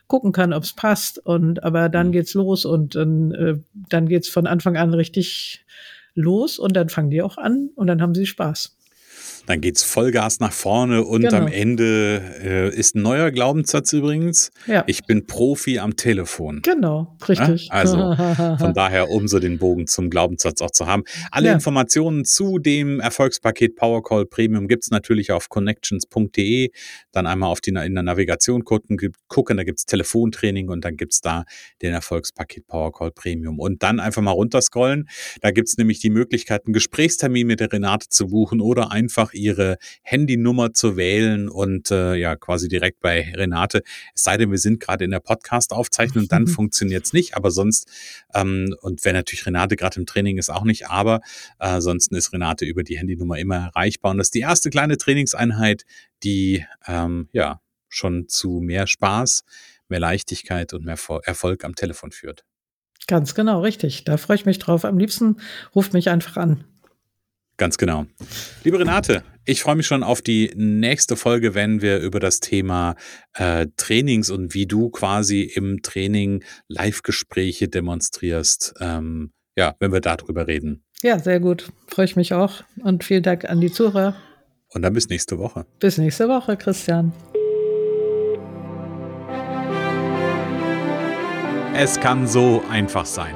gucken 0.07 0.33
kann, 0.33 0.53
ob 0.53 0.63
es 0.63 0.73
passt. 0.73 1.25
Und 1.25 1.63
aber 1.63 1.89
dann 1.89 2.07
mhm. 2.07 2.11
geht's 2.11 2.33
los 2.33 2.65
und 2.65 2.95
dann, 2.95 3.31
äh, 3.31 3.55
dann 3.89 4.07
geht's 4.07 4.29
von 4.29 4.45
Anfang 4.45 4.77
an 4.77 4.93
richtig 4.93 5.65
los 6.15 6.59
und 6.59 6.75
dann 6.75 6.89
fangen 6.89 7.09
die 7.09 7.21
auch 7.21 7.37
an 7.37 7.69
und 7.75 7.87
dann 7.87 8.01
haben 8.01 8.13
sie 8.13 8.25
Spaß. 8.25 8.77
Dann 9.45 9.59
geht's 9.59 9.83
Vollgas 9.83 10.39
nach 10.39 10.53
vorne 10.53 11.03
und 11.03 11.23
genau. 11.23 11.37
am 11.37 11.47
Ende 11.47 12.21
äh, 12.41 12.75
ist 12.75 12.95
ein 12.95 13.01
neuer 13.01 13.31
Glaubenssatz 13.31 13.91
übrigens. 13.91 14.51
Ja. 14.67 14.83
Ich 14.87 15.03
bin 15.05 15.25
Profi 15.25 15.79
am 15.79 15.95
Telefon. 15.95 16.61
Genau, 16.61 17.17
richtig. 17.27 17.67
Ja? 17.67 17.73
Also 17.73 17.97
von 18.59 18.73
daher, 18.73 19.09
um 19.09 19.27
so 19.27 19.39
den 19.39 19.57
Bogen 19.57 19.87
zum 19.87 20.09
Glaubenssatz 20.09 20.61
auch 20.61 20.71
zu 20.71 20.87
haben. 20.87 21.03
Alle 21.31 21.47
ja. 21.47 21.53
Informationen 21.53 22.25
zu 22.25 22.59
dem 22.59 22.99
Erfolgspaket 22.99 23.75
Powercall 23.75 24.25
Premium 24.25 24.67
gibt's 24.67 24.91
natürlich 24.91 25.31
auf 25.31 25.49
connections.de. 25.49 26.69
Dann 27.11 27.27
einmal 27.27 27.49
auf 27.49 27.59
die 27.59 27.71
in 27.71 27.95
der 27.95 28.03
Navigation 28.03 28.63
gucken, 28.63 28.97
gucken 29.27 29.57
da 29.57 29.63
gibt's 29.63 29.85
Telefontraining 29.85 30.69
und 30.69 30.85
dann 30.85 30.95
gibt's 30.95 31.21
da 31.21 31.43
den 31.81 31.93
Erfolgspaket 31.93 32.67
Powercall 32.67 33.11
Premium. 33.11 33.59
Und 33.59 33.83
dann 33.83 33.99
einfach 33.99 34.21
mal 34.21 34.31
runterscrollen. 34.31 35.09
Da 35.41 35.51
gibt's 35.51 35.77
nämlich 35.77 35.99
die 35.99 36.11
Möglichkeit, 36.11 36.65
einen 36.65 36.73
Gesprächstermin 36.73 37.47
mit 37.47 37.59
der 37.59 37.73
Renate 37.73 38.07
zu 38.09 38.27
buchen 38.27 38.61
oder 38.61 38.91
einfach 38.91 39.23
einfach 39.23 39.32
ihre 39.33 39.77
Handynummer 40.01 40.73
zu 40.73 40.97
wählen 40.97 41.49
und 41.49 41.91
äh, 41.91 42.15
ja 42.15 42.35
quasi 42.35 42.67
direkt 42.67 42.99
bei 42.99 43.33
Renate, 43.35 43.83
es 44.15 44.23
sei 44.23 44.37
denn, 44.37 44.51
wir 44.51 44.57
sind 44.57 44.79
gerade 44.79 45.05
in 45.05 45.11
der 45.11 45.19
Podcast-Aufzeichnung, 45.19 46.27
dann 46.27 46.47
funktioniert 46.47 47.05
es 47.05 47.13
nicht, 47.13 47.35
aber 47.35 47.51
sonst, 47.51 47.87
ähm, 48.33 48.75
und 48.81 49.03
wenn 49.05 49.15
natürlich 49.15 49.45
Renate 49.45 49.75
gerade 49.75 49.99
im 49.99 50.05
Training 50.05 50.37
ist, 50.37 50.49
auch 50.49 50.63
nicht, 50.63 50.87
aber 50.87 51.21
äh, 51.59 51.65
ansonsten 51.65 52.15
ist 52.15 52.33
Renate 52.33 52.65
über 52.65 52.83
die 52.83 52.97
Handynummer 52.97 53.37
immer 53.37 53.57
erreichbar 53.57 54.11
und 54.11 54.17
das 54.17 54.27
ist 54.27 54.35
die 54.35 54.41
erste 54.41 54.69
kleine 54.69 54.97
Trainingseinheit, 54.97 55.83
die 56.23 56.65
ähm, 56.87 57.29
ja 57.31 57.61
schon 57.89 58.27
zu 58.27 58.59
mehr 58.61 58.87
Spaß, 58.87 59.43
mehr 59.87 59.99
Leichtigkeit 59.99 60.73
und 60.73 60.85
mehr 60.85 60.97
Erfolg 61.23 61.63
am 61.63 61.75
Telefon 61.75 62.11
führt. 62.11 62.43
Ganz 63.07 63.35
genau, 63.35 63.61
richtig. 63.61 64.05
Da 64.05 64.17
freue 64.17 64.35
ich 64.35 64.45
mich 64.45 64.59
drauf. 64.59 64.85
Am 64.85 64.97
liebsten 64.97 65.37
ruft 65.75 65.93
mich 65.93 66.09
einfach 66.09 66.37
an. 66.37 66.63
Ganz 67.63 67.77
genau. 67.77 68.05
Liebe 68.65 68.77
Renate, 68.77 69.23
ich 69.45 69.61
freue 69.61 69.77
mich 69.77 69.87
schon 69.87 70.03
auf 70.03 70.21
die 70.21 70.51
nächste 70.53 71.15
Folge, 71.15 71.55
wenn 71.55 71.81
wir 71.81 71.99
über 71.99 72.19
das 72.19 72.41
Thema 72.41 72.95
äh, 73.35 73.67
Trainings 73.77 74.29
und 74.29 74.53
wie 74.53 74.65
du 74.65 74.89
quasi 74.89 75.43
im 75.43 75.81
Training 75.81 76.43
Live-Gespräche 76.67 77.69
demonstrierst. 77.69 78.73
Ähm, 78.81 79.31
ja, 79.55 79.75
wenn 79.79 79.93
wir 79.93 80.01
darüber 80.01 80.45
reden. 80.45 80.83
Ja, 81.03 81.19
sehr 81.19 81.39
gut. 81.39 81.71
Freue 81.87 82.03
ich 82.03 82.17
mich 82.17 82.33
auch. 82.33 82.65
Und 82.81 83.05
vielen 83.05 83.23
Dank 83.23 83.45
an 83.45 83.61
die 83.61 83.71
Zuhörer. 83.71 84.17
Und 84.73 84.81
dann 84.81 84.91
bis 84.91 85.07
nächste 85.07 85.39
Woche. 85.39 85.65
Bis 85.79 85.97
nächste 85.97 86.27
Woche, 86.27 86.57
Christian. 86.57 87.13
Es 91.73 91.97
kann 91.97 92.27
so 92.27 92.61
einfach 92.69 93.05
sein. 93.05 93.35